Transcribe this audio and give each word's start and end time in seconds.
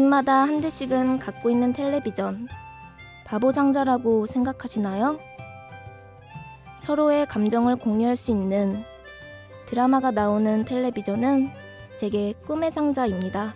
집마다 0.00 0.32
한 0.32 0.62
대씩은 0.62 1.18
갖고 1.18 1.50
있는 1.50 1.74
텔레비전. 1.74 2.48
바보 3.26 3.52
장자라고 3.52 4.24
생각하시나요? 4.24 5.18
서로의 6.78 7.26
감정을 7.26 7.76
공유할 7.76 8.16
수 8.16 8.30
있는 8.30 8.82
드라마가 9.66 10.10
나오는 10.10 10.64
텔레비전은 10.64 11.50
제게 11.96 12.32
꿈의 12.46 12.72
상자입니다. 12.72 13.52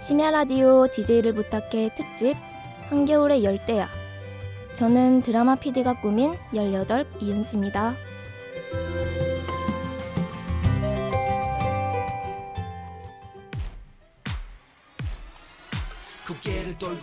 심야 0.00 0.30
라디오 0.30 0.86
DJ를 0.86 1.32
부탁해 1.32 1.90
특집 1.96 2.36
한겨울의 2.88 3.42
열대야. 3.42 3.88
저는 4.74 5.22
드라마 5.22 5.56
PD가 5.56 6.00
꾸민 6.00 6.34
18 6.54 7.04
이은수입니다. 7.20 8.13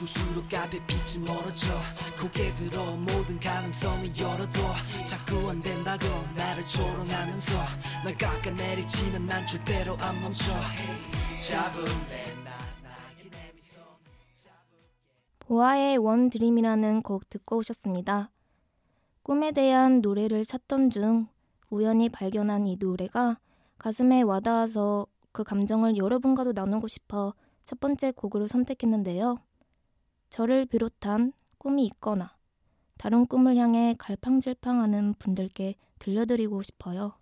돌고수록 0.01 0.53
앞에 0.53 0.79
빛이 0.87 1.23
멀어져 1.23 1.67
고개 2.19 2.53
들어 2.55 2.83
모든 2.95 3.39
가능성을 3.39 4.17
열어둬 4.17 4.59
자꾸 5.05 5.49
안 5.49 5.61
된다고 5.61 6.05
나를 6.35 6.65
조롱하면서 6.65 7.53
날 8.03 8.17
깎아내리지는 8.17 9.25
난 9.25 9.45
절대로 9.45 9.95
안 9.97 10.19
멈춰 10.21 10.51
잡을래 11.47 12.31
보아의 15.39 15.97
One 15.97 16.29
Dream이라는 16.29 17.01
곡 17.01 17.29
듣고 17.29 17.57
오셨습니다. 17.57 18.31
꿈에 19.21 19.51
대한 19.51 20.01
노래를 20.01 20.45
찾던 20.45 20.89
중 20.89 21.27
우연히 21.69 22.09
발견한 22.09 22.65
이 22.67 22.77
노래가 22.79 23.37
가슴에 23.77 24.21
와닿아서 24.21 25.05
그 25.31 25.43
감정을 25.43 25.97
여러분과도 25.97 26.53
나누고 26.53 26.87
싶어 26.87 27.33
첫 27.65 27.79
번째 27.79 28.11
곡으로 28.11 28.47
선택했는데요. 28.47 29.37
저를 30.31 30.65
비롯한 30.65 31.33
꿈이 31.57 31.85
있거나 31.85 32.35
다른 32.97 33.25
꿈을 33.25 33.57
향해 33.57 33.93
갈팡질팡하는 33.99 35.13
분들께 35.19 35.75
들려드리고 35.99 36.61
싶어요. 36.61 37.13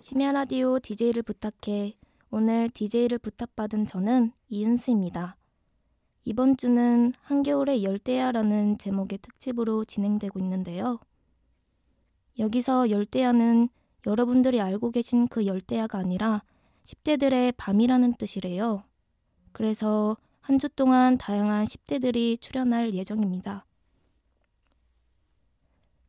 심야 0.00 0.32
라디오 0.32 0.78
DJ를 0.80 1.22
부탁해 1.22 1.96
오늘 2.30 2.70
DJ를 2.70 3.18
부탁받은 3.18 3.86
저는 3.86 4.32
이윤수입니다. 4.48 5.36
이번 6.24 6.56
주는 6.56 7.12
한겨울의 7.22 7.84
열대야라는 7.84 8.78
제목의 8.78 9.18
특집으로 9.20 9.84
진행되고 9.84 10.38
있는데요. 10.38 10.98
여기서 12.38 12.88
열대야는 12.88 13.68
여러분들이 14.06 14.62
알고 14.62 14.92
계신 14.92 15.28
그 15.28 15.44
열대야가 15.44 15.98
아니라 15.98 16.42
10대들의 16.84 17.54
밤이라는 17.58 18.14
뜻이래요. 18.14 18.84
그래서 19.52 20.16
한 20.50 20.58
주 20.58 20.68
동안 20.68 21.16
다양한 21.16 21.64
10대들이 21.64 22.40
출연할 22.40 22.92
예정입니다. 22.92 23.64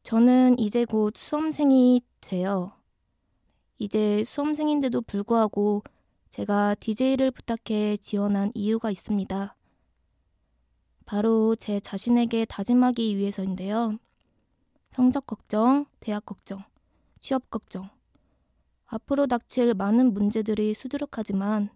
저는 0.01 0.57
이제 0.57 0.83
곧 0.83 1.15
수험생이 1.15 2.01
돼요. 2.21 2.71
이제 3.77 4.23
수험생인데도 4.23 5.01
불구하고 5.01 5.83
제가 6.31 6.73
DJ를 6.73 7.29
부탁해 7.29 7.97
지원한 7.97 8.49
이유가 8.55 8.89
있습니다. 8.89 9.55
바로 11.05 11.55
제 11.55 11.79
자신에게 11.79 12.45
다짐하기 12.45 13.17
위해서인데요. 13.17 13.99
성적 14.89 15.27
걱정, 15.27 15.85
대학 15.99 16.25
걱정, 16.25 16.63
취업 17.19 17.47
걱정. 17.51 17.91
앞으로 18.87 19.27
닥칠 19.27 19.75
많은 19.75 20.15
문제들이 20.15 20.73
수두룩하지만 20.73 21.69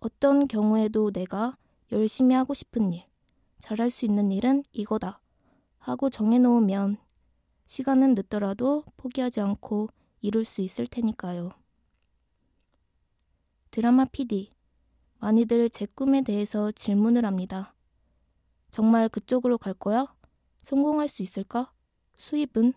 어떤 0.00 0.46
경우에도 0.48 1.10
내가 1.12 1.56
열심히 1.92 2.34
하고 2.34 2.54
싶은 2.54 2.92
일, 2.92 3.04
잘할 3.60 3.90
수 3.90 4.04
있는 4.04 4.30
일은 4.30 4.62
이거다 4.72 5.20
하고 5.78 6.10
정해놓으면 6.10 6.98
시간은 7.66 8.14
늦더라도 8.14 8.84
포기하지 8.96 9.40
않고 9.40 9.88
이룰 10.20 10.44
수 10.44 10.60
있을 10.60 10.86
테니까요. 10.86 11.50
드라마 13.70 14.04
PD. 14.06 14.52
많이들 15.20 15.68
제 15.68 15.86
꿈에 15.86 16.22
대해서 16.22 16.70
질문을 16.70 17.24
합니다. 17.24 17.74
정말 18.70 19.08
그쪽으로 19.08 19.58
갈 19.58 19.74
거야? 19.74 20.14
성공할 20.62 21.08
수 21.08 21.22
있을까? 21.22 21.72
수입은? 22.16 22.72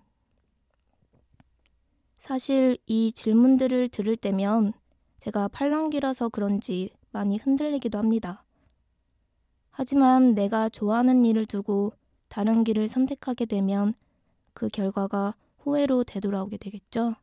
사실 2.16 2.78
이 2.86 3.12
질문들을 3.12 3.90
들을 3.90 4.16
때면 4.16 4.74
제가 5.20 5.48
팔랑귀라서 5.50 6.30
그런지 6.30 6.92
많이 7.12 7.38
흔들리기도 7.38 7.98
합니다. 7.98 8.44
하지만 9.72 10.36
내가 10.36 10.70
좋아하는 10.70 11.26
일을 11.26 11.46
두고 11.46 11.94
다른 12.30 12.64
길을 12.64 12.88
선택하게 12.88 13.46
되면 13.46 13.94
그 14.54 14.70
결과가 14.70 15.36
후회로 15.58 16.04
되돌아오게 16.04 16.58
되겠죠. 16.58 17.16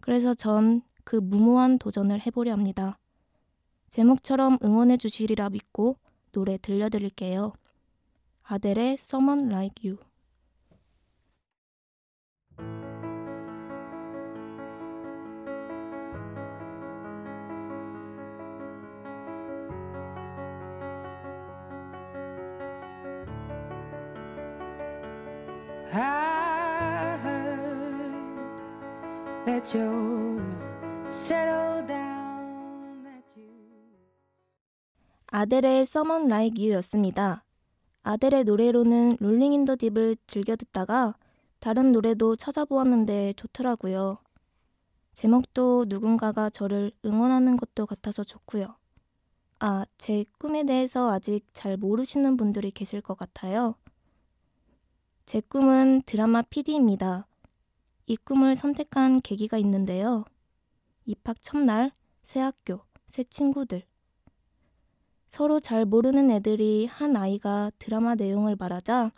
그래서 0.00 0.34
전 0.34 0.82
그 1.04 1.16
무모한 1.16 1.78
도전을 1.78 2.24
해보려 2.26 2.52
합니다. 2.52 2.98
제목처럼 3.90 4.58
응원해 4.62 4.96
주시리라 4.96 5.50
믿고 5.50 5.98
노래 6.32 6.56
들려드릴게요. 6.56 7.52
아델의 8.44 8.94
Someone 8.94 9.46
Like 9.46 9.88
You 9.90 10.02
That 29.44 29.76
you're 29.76 30.40
settled 31.06 31.86
down. 31.86 33.04
That 33.04 33.26
you... 33.36 33.50
아델의 35.26 35.82
Someone 35.82 36.32
Like 36.32 36.64
You였습니다. 36.64 37.44
아델의 38.04 38.44
노래로는 38.44 39.18
롤링 39.20 39.52
인 39.52 39.66
더 39.66 39.76
딥을 39.76 40.16
즐겨 40.26 40.56
듣다가 40.56 41.14
다른 41.60 41.92
노래도 41.92 42.36
찾아보았는데 42.36 43.34
좋더라고요. 43.34 44.16
제목도 45.12 45.84
누군가가 45.88 46.48
저를 46.48 46.90
응원하는 47.04 47.58
것도 47.58 47.84
같아서 47.84 48.24
좋고요. 48.24 48.76
아, 49.60 49.84
제 49.98 50.24
꿈에 50.38 50.64
대해서 50.64 51.12
아직 51.12 51.44
잘 51.52 51.76
모르시는 51.76 52.38
분들이 52.38 52.70
계실 52.70 53.02
것 53.02 53.18
같아요. 53.18 53.74
제 55.32 55.40
꿈은 55.40 56.02
드라마 56.04 56.42
PD입니다. 56.42 57.26
이 58.04 58.16
꿈을 58.16 58.54
선택한 58.54 59.22
계기가 59.22 59.56
있는데요. 59.56 60.26
입학 61.06 61.40
첫날, 61.40 61.90
새 62.22 62.38
학교, 62.38 62.80
새 63.06 63.24
친구들. 63.24 63.82
서로 65.28 65.58
잘 65.58 65.86
모르는 65.86 66.30
애들이 66.30 66.84
한 66.84 67.16
아이가 67.16 67.70
드라마 67.78 68.14
내용을 68.14 68.56
말하자 68.56 69.10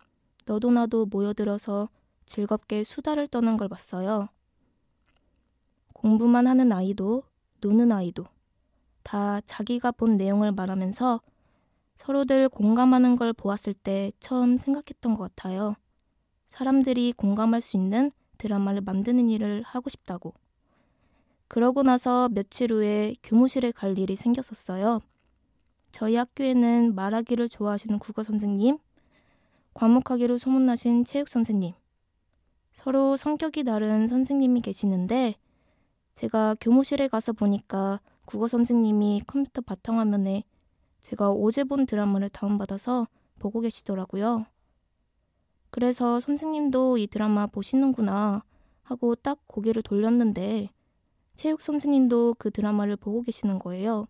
너도 0.47 0.71
나도 0.71 1.07
모여들어서 1.07 1.89
즐겁게 2.27 2.85
수다를 2.85 3.27
떠는 3.27 3.57
걸 3.57 3.69
봤어요. 3.69 4.29
공부만 5.95 6.47
하는 6.47 6.71
아이도, 6.71 7.25
노는 7.61 7.91
아이도, 7.91 8.25
다 9.03 9.41
자기가 9.41 9.91
본 9.91 10.17
내용을 10.17 10.53
말하면서 10.53 11.21
서로들 11.97 12.51
공감하는 12.51 13.17
걸 13.17 13.33
보았을 13.33 13.75
때 13.75 14.13
처음 14.21 14.57
생각했던 14.57 15.15
것 15.15 15.35
같아요. 15.35 15.75
사람들이 16.55 17.15
공감할 17.17 17.61
수 17.61 17.77
있는 17.77 18.13
드라마를 18.39 18.81
만드는 18.81 19.29
일을 19.29 19.65
하고 19.65 19.91
싶다고. 19.91 20.35
그러고 21.49 21.83
나서 21.83 22.29
며칠 22.29 22.73
후에 22.73 23.13
교무실에 23.25 23.73
갈 23.73 23.99
일이 23.99 24.15
생겼었어요. 24.15 25.01
저희 25.91 26.15
학교에는 26.15 26.95
말하기를 26.95 27.49
좋아하시는 27.49 27.99
국어 27.99 28.23
선생님, 28.23 28.79
과묵하기로 29.75 30.39
소문나신 30.39 31.05
체육 31.05 31.29
선생님, 31.29 31.75
서로 32.73 33.17
성격이 33.17 33.65
다른 33.65 34.07
선생님이 34.07 34.61
계시는데 34.61 35.35
제가 36.15 36.55
교무실에 36.61 37.09
가서 37.09 37.33
보니까 37.33 38.01
국어 38.27 38.47
선생님이 38.47 39.23
컴퓨터 39.27 39.61
바탕화면에 39.61 40.45
제가 41.01 41.31
어제 41.31 41.65
본 41.65 41.85
드라마를 41.85 42.29
다운받아서 42.29 43.09
보고 43.41 43.61
계시더라고요. 43.61 44.47
그래서 45.75 46.21
선생님도 46.21 46.99
이 46.99 47.09
드라마 47.09 47.49
보시는구나 47.49 48.45
하고 48.85 49.17
딱 49.17 49.41
고개를 49.49 49.83
돌렸는데 49.83 50.71
체육 51.35 51.61
선생님도 51.63 52.37
그 52.39 52.53
드라마를 52.53 52.95
보고 52.95 53.23
계시는 53.23 53.59
거예요. 53.59 54.07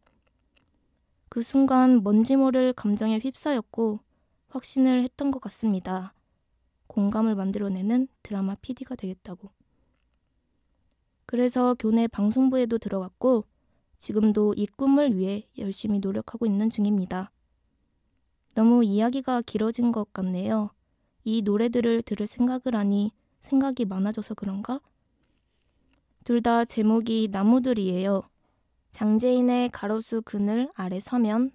그 1.31 1.41
순간 1.41 2.03
뭔지 2.03 2.37
모를 2.37 2.75
감정에 2.75 3.19
휩싸였고 3.19 4.01
확신을 4.49 5.03
했던 5.03 5.31
것 5.31 5.41
같습니다. 5.41 6.13
공감을 6.87 7.35
만들어내는 7.35 8.09
드라마 8.23 8.57
PD가 8.57 8.95
되겠다고. 8.95 9.49
그래서 11.25 11.75
교내 11.79 12.09
방송부에도 12.09 12.77
들어갔고 12.77 13.47
지금도 13.97 14.53
이 14.59 14.67
꿈을 14.67 15.17
위해 15.17 15.49
열심히 15.57 15.99
노력하고 15.99 16.45
있는 16.45 16.69
중입니다. 16.69 17.31
너무 18.55 18.85
이야기가 18.85 19.41
길어진 19.41 19.93
것 19.93 20.13
같네요. 20.13 20.75
이 21.25 21.43
노래들을 21.43 22.03
들을 22.03 22.27
생각을 22.27 22.75
하니 22.77 23.13
생각이 23.41 23.85
많아져서 23.87 24.35
그런가? 24.35 24.81
둘 26.25 26.41
다 26.43 26.65
제목이 26.65 27.29
나무들이에요. 27.31 28.23
장재인의 28.93 29.71
가로수 29.71 30.23
그늘 30.25 30.71
아래 30.75 31.01
서면, 31.01 31.51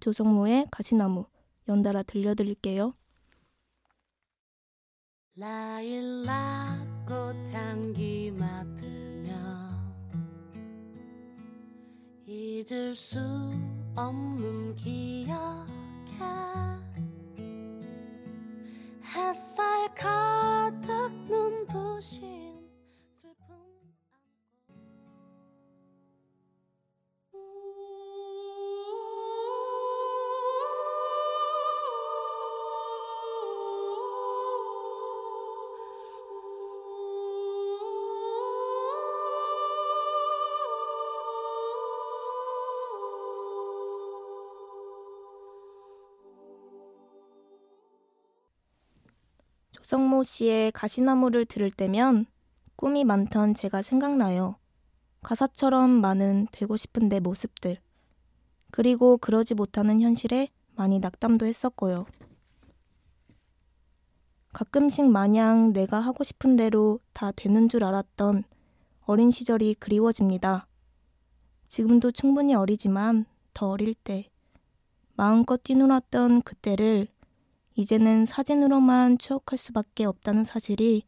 조성모의 0.00 0.68
가시나무 0.70 1.26
연달아 1.68 2.02
들려드릴게요. 2.04 2.94
라일락 5.36 7.06
꽃 7.06 7.36
향기 7.52 8.32
맡으며 8.32 9.30
잊을 12.26 12.94
수 12.94 13.18
없는 13.94 14.74
기억에 14.74 15.68
조성모 49.88 50.22
씨의 50.22 50.72
가시나무를 50.72 51.46
들을 51.46 51.70
때면 51.70 52.26
꿈이 52.76 53.04
많던 53.04 53.54
제가 53.54 53.80
생각나요. 53.80 54.56
가사처럼 55.22 55.88
많은 55.88 56.46
되고 56.52 56.76
싶은 56.76 57.08
내 57.08 57.20
모습들. 57.20 57.78
그리고 58.70 59.16
그러지 59.16 59.54
못하는 59.54 60.02
현실에 60.02 60.48
많이 60.76 60.98
낙담도 60.98 61.46
했었고요. 61.46 62.04
가끔씩 64.52 65.10
마냥 65.10 65.72
내가 65.72 66.00
하고 66.00 66.22
싶은 66.22 66.56
대로 66.56 67.00
다 67.14 67.32
되는 67.32 67.70
줄 67.70 67.82
알았던 67.82 68.44
어린 69.06 69.30
시절이 69.30 69.76
그리워집니다. 69.76 70.66
지금도 71.68 72.10
충분히 72.10 72.54
어리지만 72.54 73.24
더 73.54 73.70
어릴 73.70 73.94
때 73.94 74.28
마음껏 75.16 75.62
뛰놀았던 75.62 76.42
그때를 76.42 77.08
이제는 77.78 78.26
사진으로만 78.26 79.18
추억할 79.18 79.56
수밖에 79.56 80.04
없다는 80.04 80.42
사실이 80.42 81.04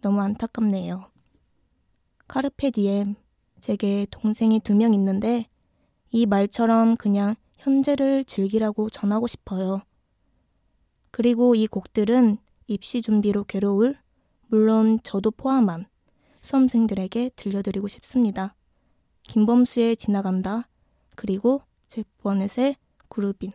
너무 0.00 0.22
안타깝네요. 0.22 1.10
카르페 2.26 2.70
디엠, 2.70 3.16
제게 3.60 4.06
동생이 4.10 4.60
두 4.60 4.74
명 4.74 4.94
있는데 4.94 5.50
이 6.10 6.24
말처럼 6.24 6.96
그냥 6.96 7.34
현재를 7.58 8.24
즐기라고 8.24 8.88
전하고 8.88 9.26
싶어요. 9.26 9.82
그리고 11.10 11.54
이 11.54 11.66
곡들은 11.66 12.38
입시 12.68 13.02
준비로 13.02 13.44
괴로울, 13.44 13.98
물론 14.46 15.00
저도 15.02 15.30
포함한 15.30 15.84
수험생들에게 16.40 17.32
들려드리고 17.36 17.86
싶습니다. 17.88 18.54
김범수의 19.24 19.98
지나간다, 19.98 20.68
그리고 21.16 21.60
제버넷의 21.88 22.76
그룹인. 23.10 23.52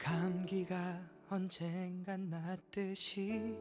감기가 0.00 0.98
언젠간 1.28 2.30
났듯이 2.30 3.54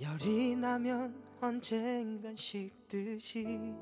열이 0.00 0.54
나면 0.54 1.20
언젠간 1.40 2.36
식듯이 2.36 3.74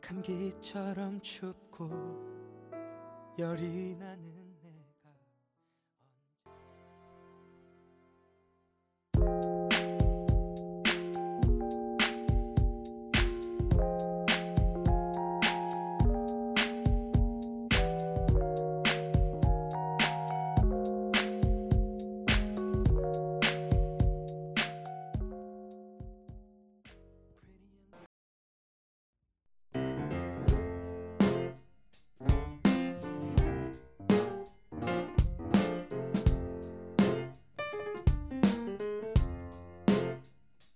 감기처럼 0.00 1.20
춥고 1.20 1.90
열이 3.36 3.96
나는 3.96 4.45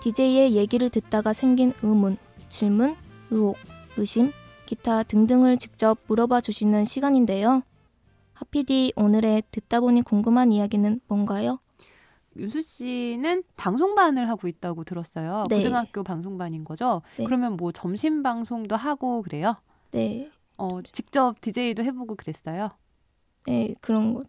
DJ의 0.00 0.54
얘기를 0.54 0.90
듣다가 0.90 1.32
생긴 1.32 1.72
의문, 1.82 2.16
질문, 2.48 2.96
의혹, 3.30 3.56
의심, 3.96 4.32
기타 4.66 5.02
등등을 5.02 5.58
직접 5.58 5.98
물어봐 6.06 6.40
주시는 6.40 6.84
시간인데요. 6.84 7.62
하피디 8.34 8.92
오늘의 8.96 9.42
듣다 9.50 9.80
보니 9.80 10.02
궁금한 10.02 10.52
이야기는 10.52 11.00
뭔가요? 11.08 11.58
윤수 12.36 12.62
씨는 12.62 13.42
방송반을 13.56 14.28
하고 14.28 14.46
있다고 14.46 14.84
들었어요. 14.84 15.46
네. 15.50 15.56
고등학교 15.56 16.04
방송반인 16.04 16.64
거죠? 16.64 17.02
네. 17.16 17.24
그러면 17.24 17.56
뭐 17.56 17.72
점심 17.72 18.22
방송도 18.22 18.76
하고 18.76 19.22
그래요? 19.22 19.56
네. 19.90 20.30
어, 20.56 20.80
직접 20.92 21.40
DJ도 21.40 21.82
해보고 21.82 22.14
그랬어요? 22.14 22.70
네, 23.46 23.74
그런 23.80 24.14
것 24.14 24.28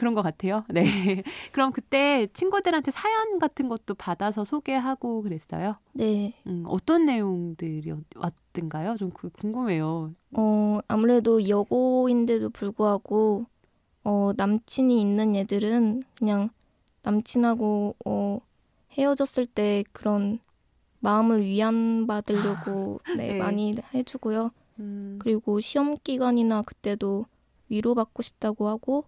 그런 0.00 0.14
것 0.14 0.22
같아요. 0.22 0.64
네. 0.72 1.22
그럼 1.52 1.72
그때 1.72 2.26
친구들한테 2.32 2.90
사연 2.90 3.38
같은 3.38 3.68
것도 3.68 3.94
받아서 3.94 4.46
소개하고 4.46 5.20
그랬어요? 5.20 5.76
네. 5.92 6.32
음, 6.46 6.64
어떤 6.66 7.04
내용들이 7.04 7.92
왔던가요? 8.16 8.96
좀그 8.96 9.28
궁금해요. 9.28 10.14
어, 10.32 10.78
아무래도 10.88 11.46
여고인데도 11.46 12.48
불구하고, 12.48 13.44
어, 14.02 14.32
남친이 14.34 14.98
있는 14.98 15.36
애들은 15.36 16.02
그냥 16.16 16.48
남친하고 17.02 17.96
어, 18.06 18.40
헤어졌을 18.92 19.44
때 19.44 19.84
그런 19.92 20.38
마음을 21.00 21.42
위안받으려고 21.42 23.00
아, 23.04 23.14
네, 23.16 23.34
네. 23.34 23.38
많이 23.38 23.74
해주고요. 23.92 24.50
음. 24.78 25.18
그리고 25.20 25.60
시험 25.60 25.98
기간이나 26.02 26.62
그때도 26.62 27.26
위로받고 27.68 28.22
싶다고 28.22 28.66
하고 28.66 29.04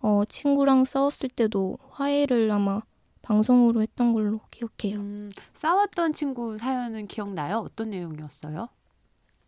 어, 0.00 0.24
친구랑 0.28 0.84
싸웠을 0.84 1.28
때도 1.28 1.78
화해를 1.90 2.50
아마 2.50 2.82
방송으로 3.22 3.82
했던 3.82 4.12
걸로 4.12 4.40
기억해요. 4.50 5.00
음, 5.00 5.30
싸웠던 5.54 6.12
친구 6.12 6.56
사연은 6.56 7.08
기억나요? 7.08 7.58
어떤 7.58 7.90
내용이었어요? 7.90 8.68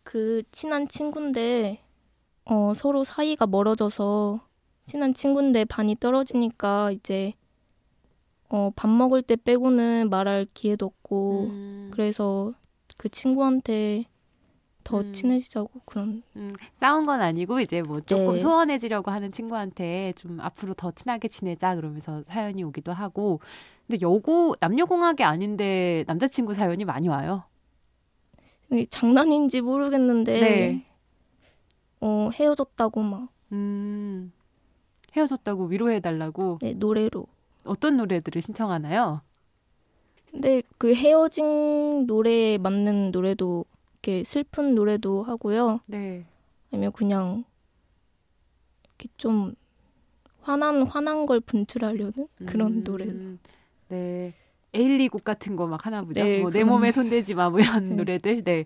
그 0.03 0.43
친한 0.51 0.87
친구인데 0.87 1.81
어, 2.45 2.73
서로 2.75 3.03
사이가 3.03 3.47
멀어져서 3.47 4.45
친한 4.85 5.13
친구인데 5.13 5.65
반이 5.65 5.95
떨어지니까 5.99 6.91
이제 6.91 7.33
어, 8.49 8.71
밥 8.75 8.89
먹을 8.89 9.21
때 9.21 9.37
빼고는 9.37 10.09
말할 10.09 10.45
기회도 10.53 10.85
없고 10.85 11.47
음. 11.49 11.91
그래서 11.93 12.53
그 12.97 13.07
친구한테 13.07 14.05
더 14.91 14.99
음. 14.99 15.13
친해지자고 15.13 15.69
그런 15.85 16.21
음, 16.35 16.53
싸운 16.77 17.05
건 17.05 17.21
아니고 17.21 17.61
이제 17.61 17.81
뭐 17.81 18.01
조금 18.01 18.33
네. 18.33 18.39
소원해지려고 18.39 19.09
하는 19.09 19.31
친구한테 19.31 20.11
좀 20.17 20.41
앞으로 20.41 20.73
더 20.73 20.91
친하게 20.91 21.29
지내자 21.29 21.75
그러면서 21.75 22.21
사연이 22.23 22.61
오기도 22.61 22.91
하고 22.91 23.39
근데 23.87 24.05
여고 24.05 24.53
남녀공학이 24.59 25.23
아닌데 25.23 26.03
남자친구 26.07 26.53
사연이 26.53 26.83
많이 26.83 27.07
와요. 27.07 27.43
장난인지 28.89 29.61
모르겠는데 29.61 30.39
네. 30.41 30.85
어, 32.01 32.29
헤어졌다고 32.33 33.01
막. 33.01 33.29
음, 33.53 34.33
헤어졌다고 35.15 35.65
위로해달라고? 35.65 36.59
네, 36.61 36.73
노래로. 36.73 37.27
어떤 37.65 37.97
노래들을 37.97 38.41
신청하나요? 38.41 39.21
근데 40.31 40.63
그 40.77 40.93
헤어진 40.93 42.05
노래에 42.07 42.57
맞는 42.57 43.11
노래도 43.11 43.65
이렇게 44.03 44.23
슬픈 44.23 44.73
노래도 44.73 45.23
하고요. 45.23 45.79
네. 45.87 46.25
아니면 46.71 46.91
그냥 46.91 47.43
이렇게 48.83 49.09
좀 49.17 49.53
화난 50.41 50.81
화난 50.83 51.25
걸 51.27 51.39
분출하려는 51.39 52.13
그런 52.47 52.67
음, 52.79 52.83
노래도. 52.83 53.37
네. 53.89 54.33
에일리 54.73 55.07
곡 55.09 55.23
같은 55.23 55.55
거 55.55 55.67
막 55.67 55.85
하나 55.85 56.01
보죠. 56.01 56.23
네, 56.23 56.41
뭐내 56.41 56.63
몸에 56.63 56.91
손대지 56.91 57.35
마, 57.35 57.49
뭐 57.49 57.59
이런 57.59 57.89
네. 57.89 57.95
노래들. 57.95 58.43
네. 58.43 58.65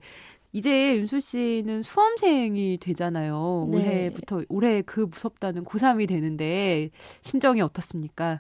이제 0.54 0.96
윤수 0.96 1.20
씨는 1.20 1.82
수험생이 1.82 2.78
되잖아요. 2.80 3.68
네. 3.72 3.78
올해부터 3.78 4.44
올해 4.48 4.82
그 4.84 5.02
무섭다는 5.02 5.66
고3이 5.66 6.08
되는데 6.08 6.92
심정이 7.22 7.60
어떻습니까? 7.60 8.40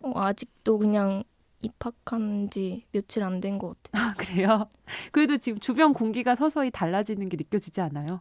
어, 0.00 0.12
아직도 0.14 0.78
그냥 0.78 1.24
입학한 1.62 2.50
지 2.50 2.86
며칠 2.92 3.22
안 3.24 3.40
된 3.40 3.58
것 3.58 3.76
같아요. 3.82 4.04
아, 4.10 4.14
그래요? 4.14 4.70
그래도 5.12 5.36
지금 5.38 5.58
주변 5.58 5.92
공기가 5.92 6.34
서서히 6.36 6.70
달라지는 6.70 7.28
게 7.28 7.36
느껴지지 7.36 7.80
않아요? 7.80 8.20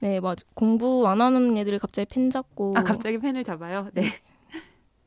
네, 0.00 0.20
맞아. 0.20 0.44
공부 0.54 1.06
안 1.08 1.20
하는 1.20 1.56
애들이 1.56 1.78
갑자기 1.78 2.06
펜 2.12 2.28
잡고. 2.28 2.74
아, 2.76 2.82
갑자기 2.82 3.18
펜을 3.18 3.44
잡아요? 3.44 3.88
네. 3.94 4.02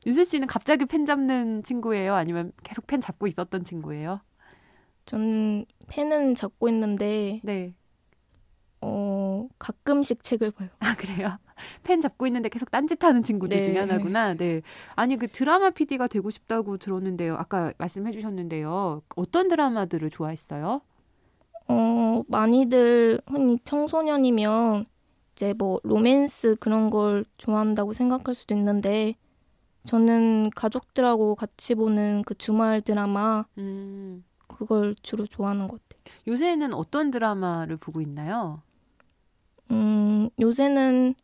윤수 0.06 0.24
씨는 0.24 0.46
갑자기 0.48 0.86
펜 0.86 1.04
잡는 1.06 1.62
친구예요? 1.62 2.14
아니면 2.14 2.52
계속 2.64 2.86
펜 2.86 3.00
잡고 3.00 3.26
있었던 3.26 3.64
친구예요? 3.64 4.20
저는 5.04 5.66
펜은 5.88 6.34
잡고 6.34 6.68
있는데 6.68 7.40
네. 7.44 7.74
어, 8.80 9.48
가끔씩 9.58 10.22
책을 10.22 10.50
봐요. 10.52 10.68
아, 10.80 10.94
그래요? 10.96 11.38
펜 11.82 12.00
잡고 12.00 12.26
있는데 12.26 12.48
계속 12.48 12.70
딴짓하는 12.70 13.22
친구들 13.22 13.58
네. 13.58 13.62
중에 13.62 13.78
하나구나. 13.78 14.34
네. 14.34 14.62
아니, 14.94 15.16
그 15.16 15.28
드라마 15.28 15.70
PD가 15.70 16.06
되고 16.06 16.30
싶다고 16.30 16.76
들었는데요. 16.76 17.36
아까 17.36 17.72
말씀해 17.78 18.12
주셨는데요. 18.12 19.02
어떤 19.16 19.48
드라마들을 19.48 20.10
좋아했어요? 20.10 20.82
어, 21.68 22.22
많이들 22.28 23.20
흔히 23.26 23.58
청소년이면 23.64 24.86
이제 25.32 25.52
뭐 25.52 25.80
로맨스 25.82 26.56
그런 26.60 26.90
걸 26.90 27.24
좋아한다고 27.38 27.92
생각할 27.92 28.34
수도 28.34 28.54
있는데 28.54 29.14
저는 29.84 30.50
가족들하고 30.50 31.34
같이 31.34 31.74
보는 31.74 32.22
그 32.24 32.34
주말 32.36 32.80
드라마 32.80 33.44
음. 33.58 34.24
그걸 34.48 34.94
주로 35.02 35.26
좋아하는 35.26 35.68
것 35.68 35.80
같아요. 35.88 36.16
요새는 36.28 36.72
어떤 36.72 37.10
드라마를 37.10 37.76
보고 37.76 38.00
있나요? 38.00 38.62
음, 39.70 40.28
요새는 40.40 41.14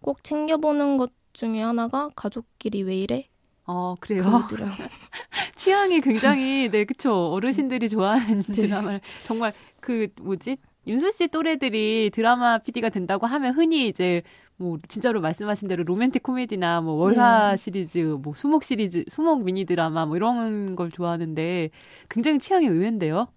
꼭 0.00 0.24
챙겨보는 0.24 0.96
것 0.96 1.12
중에 1.32 1.60
하나가 1.62 2.10
가족끼리 2.16 2.82
왜 2.82 2.96
이래? 2.96 3.28
어, 3.66 3.94
그래요? 4.00 4.44
그. 4.48 4.56
취향이 5.54 6.00
굉장히, 6.00 6.68
네, 6.70 6.84
그쵸. 6.84 7.30
어르신들이 7.32 7.88
좋아하는 7.88 8.42
네. 8.42 8.62
드라마를 8.62 9.00
정말 9.24 9.52
그, 9.80 10.08
뭐지? 10.20 10.56
윤수 10.86 11.12
씨 11.12 11.28
또래들이 11.28 12.10
드라마 12.12 12.58
PD가 12.58 12.88
된다고 12.88 13.26
하면 13.26 13.54
흔히 13.54 13.86
이제 13.86 14.22
뭐 14.56 14.76
진짜로 14.88 15.20
말씀하신 15.20 15.68
대로 15.68 15.84
로맨틱 15.84 16.22
코미디나 16.22 16.80
뭐 16.80 16.94
월화 16.94 17.52
네. 17.52 17.56
시리즈, 17.56 17.98
뭐 17.98 18.34
수목 18.34 18.64
시리즈, 18.64 19.04
수목 19.08 19.44
미니 19.44 19.64
드라마 19.64 20.04
뭐 20.06 20.16
이런 20.16 20.76
걸 20.76 20.90
좋아하는데 20.90 21.70
굉장히 22.08 22.38
취향이 22.38 22.66
의외인데요. 22.66 23.28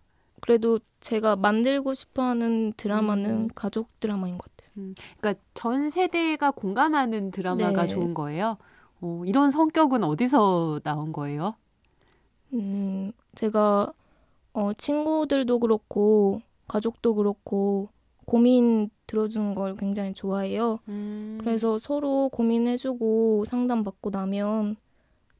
그래도 0.41 0.79
제가 0.99 1.35
만들고 1.35 1.93
싶어하는 1.93 2.73
드라마는 2.75 3.29
음. 3.29 3.47
가족 3.55 3.97
드라마인 3.99 4.37
것 4.37 4.43
같아요. 4.45 4.52
음. 4.77 4.95
그러니까 5.19 5.41
전 5.53 5.89
세대가 5.89 6.51
공감하는 6.51 7.31
드라마가 7.31 7.85
네. 7.85 7.87
좋은 7.87 8.13
거예요. 8.13 8.57
어, 9.01 9.23
이런 9.25 9.51
성격은 9.51 10.03
어디서 10.03 10.81
나온 10.83 11.11
거예요? 11.13 11.55
음, 12.53 13.11
제가 13.35 13.93
어, 14.53 14.73
친구들도 14.73 15.59
그렇고 15.59 16.41
가족도 16.67 17.15
그렇고 17.15 17.89
고민 18.25 18.89
들어주는 19.07 19.55
걸 19.55 19.75
굉장히 19.75 20.13
좋아해요. 20.13 20.79
음. 20.89 21.37
그래서 21.41 21.79
서로 21.79 22.29
고민해주고 22.29 23.45
상담받고 23.47 24.11
나면 24.11 24.77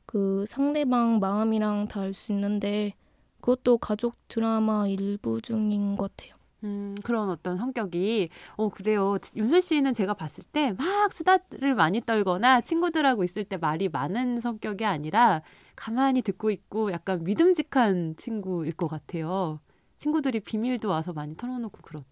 그 0.06 0.46
상대방 0.50 1.20
마음이랑 1.20 1.88
다 1.88 2.02
알 2.02 2.13
수 2.13 2.32
있는데 2.34 2.94
그것도 3.42 3.78
가족 3.80 4.16
드라마 4.28 4.88
일부 4.88 5.42
중인 5.42 5.98
것 5.98 6.16
같아요. 6.16 6.33
음, 6.63 6.96
그런 7.03 7.29
어떤 7.29 7.58
성격이, 7.58 8.29
어, 8.55 8.70
그래요. 8.70 9.17
윤수 9.36 9.62
씨는 9.62 9.93
제가 9.93 10.13
봤을 10.13 10.43
때 10.51 10.72
막 10.74 11.12
수다를 11.12 11.75
많이 11.75 12.01
떨거나 12.01 12.62
친구들하고 12.62 13.24
있을 13.24 13.43
때 13.43 13.58
말이 13.58 13.89
많은 13.89 14.39
성격이 14.39 14.86
아니라 14.86 15.41
가만히 15.75 16.22
듣고 16.22 16.51
있고 16.51 16.91
약간 16.91 17.24
믿음직한 17.24 18.15
친구일 18.17 18.74
것 18.74 18.88
같아요. 18.88 19.60
친구들이 20.00 20.39
비밀도 20.41 20.89
와서 20.89 21.13
많이 21.13 21.36
털어놓고 21.36 21.82
그렇 21.82 22.03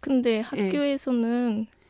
근데 0.00 0.38
예. 0.38 0.40
학교에서는 0.40 1.66
예. 1.68 1.81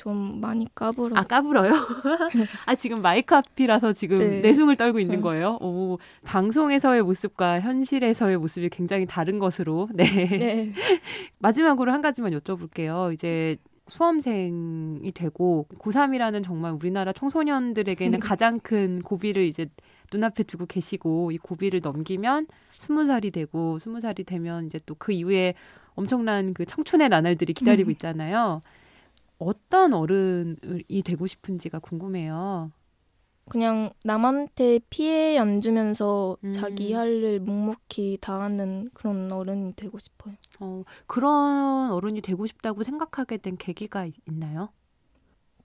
좀 0.00 0.40
많이 0.40 0.66
까불어. 0.74 1.14
아 1.14 1.24
까불어요? 1.24 1.72
아 2.64 2.74
지금 2.74 3.02
마이크 3.02 3.36
앞이라서 3.36 3.92
지금 3.92 4.16
네. 4.16 4.40
내숭을 4.40 4.76
떨고 4.76 4.98
있는 4.98 5.16
네. 5.16 5.20
거예요. 5.20 5.58
오 5.60 5.98
방송에서의 6.24 7.02
모습과 7.02 7.60
현실에서의 7.60 8.38
모습이 8.38 8.70
굉장히 8.70 9.04
다른 9.04 9.38
것으로. 9.38 9.90
네. 9.94 10.04
네. 10.04 10.72
마지막으로 11.38 11.92
한 11.92 12.00
가지만 12.00 12.32
여쭤볼게요. 12.32 13.12
이제 13.12 13.58
수험생이 13.88 15.12
되고 15.12 15.66
고3이라는 15.78 16.42
정말 16.44 16.72
우리나라 16.72 17.12
청소년들에게는 17.12 18.18
음. 18.18 18.20
가장 18.20 18.58
큰 18.58 19.00
고비를 19.00 19.44
이제 19.44 19.66
눈앞에 20.10 20.44
두고 20.44 20.64
계시고 20.64 21.30
이 21.32 21.36
고비를 21.36 21.80
넘기면 21.82 22.46
스무 22.72 23.04
살이 23.04 23.30
되고 23.30 23.78
스무 23.78 24.00
살이 24.00 24.24
되면 24.24 24.64
이제 24.64 24.78
또 24.86 24.94
그 24.94 25.12
이후에 25.12 25.52
엄청난 25.94 26.54
그 26.54 26.64
청춘의 26.64 27.10
나날들이 27.10 27.52
기다리고 27.52 27.90
음. 27.90 27.92
있잖아요. 27.92 28.62
어떤 29.40 29.94
어른이 29.94 31.02
되고 31.04 31.26
싶은지가 31.26 31.78
궁금해요. 31.80 32.70
그냥 33.48 33.90
남한테 34.04 34.78
피해 34.90 35.36
안 35.38 35.60
주면서 35.60 36.36
음. 36.44 36.52
자기 36.52 36.92
할 36.92 37.08
일 37.24 37.40
묵묵히 37.40 38.18
다하는 38.20 38.90
그런 38.94 39.32
어른이 39.32 39.72
되고 39.74 39.98
싶어요. 39.98 40.34
어, 40.60 40.84
그런 41.06 41.90
어른이 41.90 42.20
되고 42.20 42.46
싶다고 42.46 42.84
생각하게 42.84 43.38
된 43.38 43.56
계기가 43.56 44.06
있나요? 44.28 44.68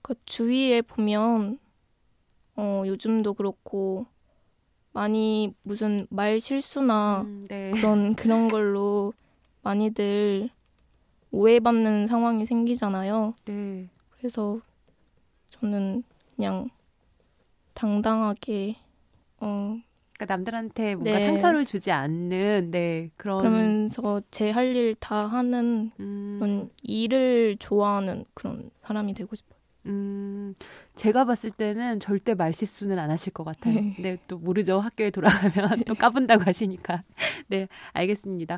그 0.01 0.15
주위에 0.25 0.81
보면 0.81 1.59
어, 2.55 2.83
요즘도 2.87 3.33
그렇고 3.35 4.05
많이 4.93 5.53
무슨 5.61 6.07
말 6.09 6.39
실수나 6.39 7.23
음, 7.25 7.45
네. 7.49 7.71
그런 7.71 8.15
그런 8.15 8.47
걸로 8.47 9.13
많이들 9.61 10.49
오해받는 11.31 12.07
상황이 12.07 12.45
생기잖아요. 12.45 13.33
네. 13.45 13.89
그래서 14.17 14.59
저는 15.49 16.03
그냥 16.35 16.65
당당하게 17.73 18.77
어 19.39 19.77
그러니까 20.13 20.33
남들한테 20.33 20.95
뭔가 20.95 21.19
네. 21.19 21.25
상처를 21.25 21.65
주지 21.65 21.91
않는 21.91 22.71
네 22.71 23.09
그런 23.17 23.39
그러면서 23.41 24.21
제 24.31 24.51
할 24.51 24.75
일 24.75 24.95
다 24.95 25.27
하는 25.27 25.91
음. 25.99 26.37
그런 26.39 26.69
일을 26.83 27.57
좋아하는 27.59 28.23
그런 28.33 28.69
사람이 28.83 29.13
되고 29.13 29.35
싶어요. 29.35 29.55
음, 29.87 30.55
제가 30.95 31.25
봤을 31.25 31.51
때는 31.51 31.99
절대 31.99 32.33
말실수는 32.33 32.97
안 32.97 33.11
하실 33.11 33.31
것 33.33 33.43
같아요. 33.43 33.75
네. 33.75 33.93
근데 33.95 34.17
또 34.27 34.37
모르죠. 34.39 34.79
학교에 34.79 35.11
돌아가면 35.11 35.51
또 35.85 35.93
까분다고 35.93 36.43
하시니까. 36.43 37.03
네, 37.49 37.67
알겠습니다. 37.93 38.57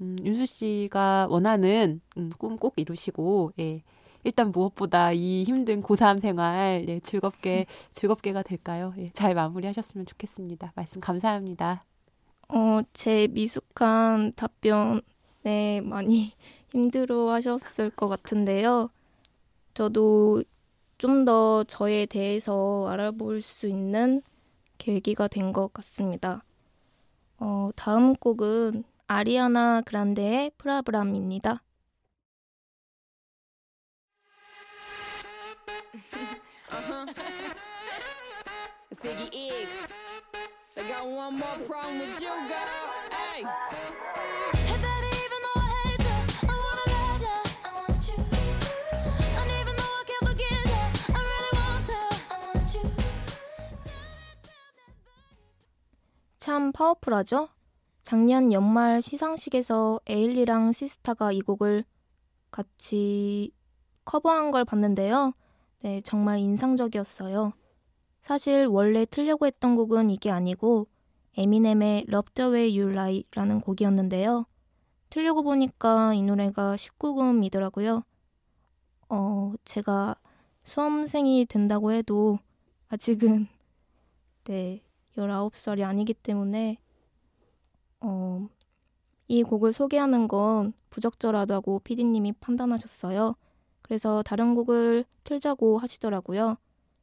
음, 0.00 0.16
윤수 0.24 0.46
씨가 0.46 1.26
원하는 1.30 2.00
음, 2.16 2.30
꿈꼭 2.38 2.74
이루시고, 2.76 3.52
예. 3.60 3.82
일단 4.24 4.50
무엇보다 4.50 5.12
이 5.12 5.44
힘든 5.44 5.82
고3 5.82 6.20
생활 6.20 6.84
네, 6.86 7.00
즐겁게 7.00 7.66
즐겁게가 7.92 8.42
될까요? 8.42 8.92
예, 8.98 9.06
잘 9.08 9.34
마무리하셨으면 9.34 10.06
좋겠습니다. 10.06 10.72
말씀 10.76 11.00
감사합니다. 11.00 11.84
어, 12.48 12.80
제 12.92 13.28
미숙한 13.28 14.32
답변에 14.34 15.80
많이 15.84 16.32
힘들어 16.72 17.30
하셨을 17.32 17.90
것 17.90 18.08
같은데요. 18.08 18.90
저도 19.74 20.42
좀 20.98 21.24
더 21.24 21.64
저에 21.64 22.06
대해서 22.06 22.88
알아볼 22.88 23.40
수 23.42 23.68
있는 23.68 24.22
계기가 24.78 25.28
된 25.28 25.52
것 25.52 25.72
같습니다. 25.72 26.44
어, 27.38 27.70
다음 27.76 28.14
곡은 28.16 28.84
아리아나 29.10 29.80
그란데의 29.86 30.50
프라브람입니다. 30.58 31.62
Ziggy 39.00 39.30
X. 39.32 39.92
I 40.76 40.82
got 40.88 41.06
one 41.06 41.36
more 41.38 41.58
problem 41.66 41.98
with 42.00 42.20
you, 42.20 42.34
girl. 42.48 42.68
Hey. 43.10 43.44
Hey, 44.66 44.76
baby, 44.76 45.08
even 45.24 45.40
though 45.44 45.56
I 45.56 45.68
hate 45.84 46.04
you, 46.04 46.18
I 46.44 46.54
wanna 46.64 46.86
love 46.92 47.22
you. 47.24 47.40
I 47.64 47.70
want 47.78 48.04
you. 48.08 48.18
And 49.40 49.50
even 49.56 49.74
though 49.76 49.94
I 49.96 50.04
can't 50.04 50.24
forget 50.28 50.52
you, 50.68 50.84
I 51.14 51.20
really 51.24 51.52
want 51.56 51.84
to. 51.86 52.00
I 52.28 52.36
want 52.44 52.74
you. 52.74 52.84
참 56.38 56.72
파워풀하죠? 56.72 57.48
작년 58.08 58.54
연말 58.54 59.02
시상식에서 59.02 60.00
에일리랑 60.06 60.72
시스타가 60.72 61.30
이 61.30 61.42
곡을 61.42 61.84
같이 62.50 63.52
커버한 64.06 64.50
걸 64.50 64.64
봤는데요. 64.64 65.34
네, 65.82 66.00
정말 66.00 66.38
인상적이었어요. 66.38 67.52
사실 68.22 68.64
원래 68.64 69.04
틀려고 69.04 69.44
했던 69.44 69.74
곡은 69.74 70.08
이게 70.08 70.30
아니고 70.30 70.86
에미넴의 71.36 72.06
Love 72.08 72.32
the 72.32 72.50
Way 72.50 72.80
You 72.80 72.92
Lie라는 72.92 73.60
곡이었는데요. 73.60 74.46
틀려고 75.10 75.42
보니까 75.42 76.14
이 76.14 76.22
노래가 76.22 76.76
19금이더라고요. 76.76 78.04
어, 79.10 79.52
제가 79.66 80.16
수험생이 80.62 81.44
된다고 81.44 81.92
해도 81.92 82.38
아직은 82.88 83.48
네, 84.44 84.80
19살이 85.14 85.82
아니기 85.82 86.14
때문에 86.14 86.78
어, 88.00 88.48
이 89.26 89.42
곡을 89.42 89.72
소개하는 89.72 90.28
건 90.28 90.72
부적절하다고 90.90 91.80
피디님이 91.80 92.32
판단하셨어요. 92.40 93.34
그래서 93.82 94.22
다른 94.22 94.54
곡을 94.54 95.04
틀자고 95.24 95.78
하시더라고요. 95.78 96.56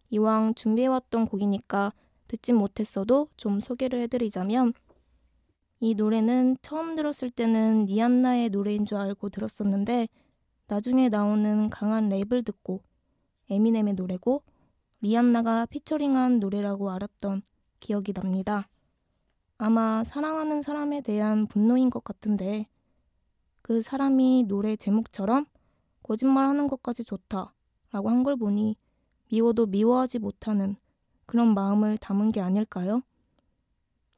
이왕 0.09 0.55
준비해왔던 0.55 1.27
곡이니까 1.27 1.93
듣진 2.27 2.55
못했어도 2.55 3.29
좀 3.37 3.59
소개를 3.59 3.99
해드리자면 4.01 4.73
이 5.79 5.93
노래는 5.93 6.57
처음 6.61 6.95
들었을 6.95 7.29
때는 7.29 7.85
니안나의 7.85 8.49
노래인 8.49 8.85
줄 8.85 8.97
알고 8.97 9.29
들었었는데 9.29 10.07
나중에 10.67 11.09
나오는 11.09 11.69
강한 11.69 12.09
랩을 12.09 12.45
듣고 12.45 12.81
에미넴의 13.49 13.93
노래고 13.93 14.41
리안나가 15.01 15.65
피처링한 15.67 16.39
노래라고 16.39 16.89
알았던 16.89 17.43
기억이 17.79 18.13
납니다. 18.13 18.67
아마 19.57 20.03
사랑하는 20.03 20.61
사람에 20.61 21.01
대한 21.01 21.47
분노인 21.47 21.89
것 21.89 22.03
같은데 22.03 22.67
그 23.61 23.81
사람이 23.81 24.45
노래 24.47 24.75
제목처럼 24.75 25.45
거짓말하는 26.03 26.67
것까지 26.67 27.03
좋다 27.03 27.53
라고 27.91 28.09
한 28.09 28.23
걸 28.23 28.35
보니 28.35 28.77
미워도 29.31 29.67
미워하지 29.67 30.19
못하는 30.19 30.75
그런 31.25 31.53
마음을 31.53 31.97
담은 31.97 32.31
게 32.31 32.41
아닐까요? 32.41 33.01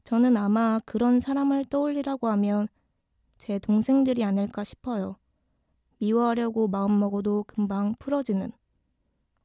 저는 0.04 0.36
아마 0.36 0.78
그런 0.84 1.20
사람을 1.20 1.66
떠올리라고 1.66 2.28
하면 2.28 2.68
제 3.36 3.58
동생들이 3.58 4.24
아닐까 4.24 4.64
싶어요. 4.64 5.16
미워하려고 5.98 6.68
마음먹어도 6.68 7.44
금방 7.46 7.94
풀어지는. 7.98 8.52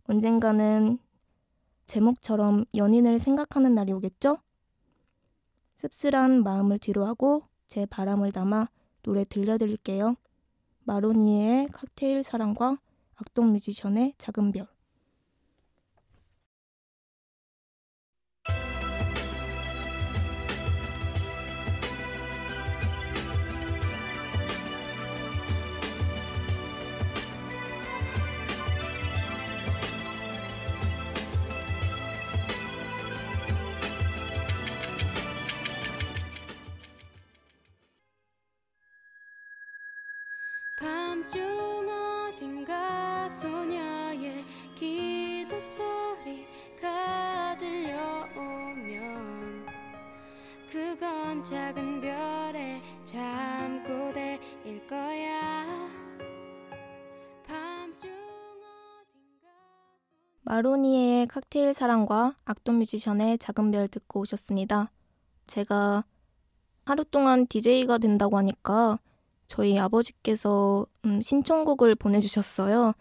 언젠가는 0.05 0.99
제목처럼 1.85 2.65
연인을 2.75 3.19
생각하는 3.19 3.73
날이 3.75 3.91
오겠죠? 3.93 4.37
씁쓸한 5.83 6.43
마음을 6.43 6.79
뒤로하고 6.79 7.43
제 7.67 7.85
바람을 7.85 8.31
담아 8.31 8.69
노래 9.01 9.25
들려드릴게요. 9.25 10.15
마로니에의 10.85 11.67
칵테일 11.73 12.23
사랑과 12.23 12.79
악동 13.15 13.51
뮤지션의 13.51 14.13
작은 14.17 14.53
별. 14.53 14.72
밤중 41.13 41.43
어딘가 42.27 43.29
소녀의 43.29 44.43
기도 44.73 45.59
소리가 45.59 47.55
들려오면 47.59 48.87
그건 50.71 51.43
작은 51.43 52.01
별의 52.01 52.81
잠꼬대일 53.03 54.87
거야 54.87 55.67
마로니에의 60.41 61.27
칵테일 61.27 61.75
사랑과 61.75 62.35
악동 62.43 62.79
뮤지션의 62.79 63.37
작은 63.37 63.69
별 63.69 63.87
듣고 63.87 64.21
오셨습니다. 64.21 64.91
제가 65.45 66.05
하루 66.85 67.05
동안 67.05 67.45
DJ가 67.45 67.99
된다고 67.99 68.39
하니까 68.39 68.97
저희 69.53 69.77
아버지께서 69.77 70.87
음, 71.05 71.21
신청곡을 71.21 71.93
보내주셨어요. 71.93 72.93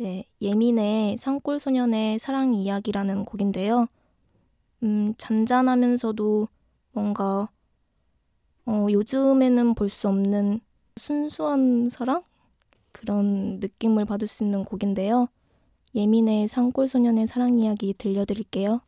네, 0.00 0.24
예민의 0.40 1.16
산골소년의 1.16 2.18
사랑 2.18 2.54
이야기라는 2.54 3.24
곡인데요. 3.24 3.86
음, 4.82 5.14
잔잔하면서도 5.16 6.48
뭔가 6.90 7.48
어, 8.66 8.86
요즘에는 8.90 9.74
볼 9.76 9.88
수 9.88 10.08
없는 10.08 10.58
순수한 10.96 11.88
사랑? 11.88 12.22
그런 12.90 13.60
느낌을 13.60 14.04
받을 14.04 14.26
수 14.26 14.42
있는 14.42 14.64
곡인데요. 14.64 15.28
예민의 15.94 16.48
산골소년의 16.48 17.28
사랑 17.28 17.60
이야기 17.60 17.94
들려드릴게요. 17.96 18.80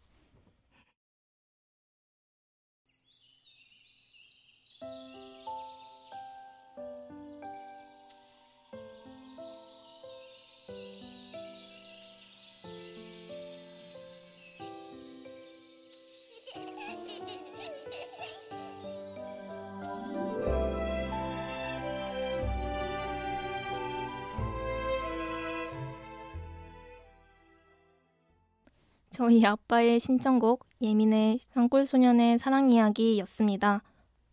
저희 29.15 29.47
아빠의 29.47 30.01
신청곡 30.01 30.67
예민의 30.83 31.39
산골소년의 31.53 32.37
사랑 32.37 32.73
이야기였습니다. 32.73 33.81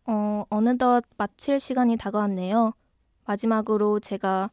어, 0.06 0.44
어느덧 0.50 1.04
마칠 1.16 1.60
시간이 1.60 1.96
다가왔네요. 1.96 2.72
마지막으로 3.24 4.00
제가 4.00 4.50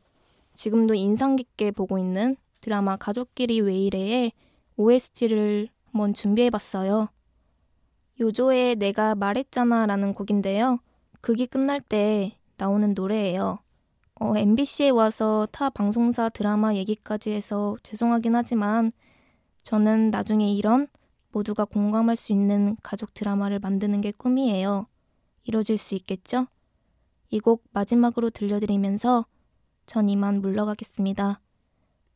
지금도 0.53 0.93
인상 0.93 1.35
깊게 1.35 1.71
보고 1.71 1.97
있는 1.97 2.35
드라마 2.61 2.95
가족끼리 2.95 3.59
왜 3.61 3.75
이래의 3.75 4.31
OST를 4.75 5.69
한번 5.85 6.13
준비해봤어요. 6.13 7.09
요조의 8.19 8.75
내가 8.75 9.15
말했잖아 9.15 9.87
라는 9.87 10.13
곡인데요. 10.13 10.77
극이 11.21 11.47
끝날 11.47 11.81
때 11.81 12.37
나오는 12.55 12.93
노래예요. 12.93 13.57
어, 14.21 14.37
MBC에 14.37 14.89
와서 14.89 15.47
타 15.51 15.71
방송사 15.71 16.29
드라마 16.29 16.75
얘기까지 16.75 17.31
해서 17.31 17.77
죄송하긴 17.81 18.35
하지만 18.35 18.91
저는 19.63 20.11
나중에 20.11 20.51
이런 20.53 20.87
모두가 21.31 21.65
공감할 21.65 22.15
수 22.15 22.31
있는 22.31 22.75
가족 22.81 23.13
드라마를 23.13 23.59
만드는 23.59 24.01
게 24.01 24.11
꿈이에요. 24.11 24.87
이뤄질 25.43 25.77
수 25.77 25.95
있겠죠? 25.95 26.47
이 27.31 27.39
곡 27.39 27.63
마지막으로 27.71 28.29
들려드리면서 28.31 29.25
전 29.85 30.09
이만 30.09 30.41
물러가겠습니다. 30.41 31.39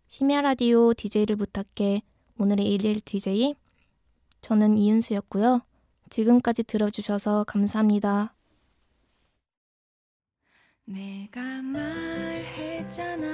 심야 0.08 0.42
라디오 0.42 0.94
DJ를 0.94 1.36
부탁해 1.36 2.02
오늘의 2.40 2.66
일일 2.72 3.00
DJ 3.02 3.56
저는 4.42 4.78
이윤수였고요. 4.78 5.62
지금까지 6.10 6.64
들어주셔서 6.64 7.44
감사합니다. 7.46 8.36
내가 10.86 11.62
말했잖아 11.62 13.28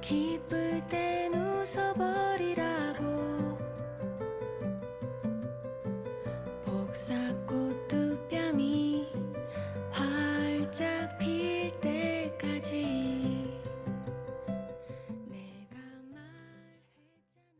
기쁠 0.00 0.86
땐 0.88 1.34
웃어버리라고. 1.68 3.58
복사꽃 6.64 7.88
두 7.88 8.18
뺨이 8.28 9.12
활짝 9.90 11.17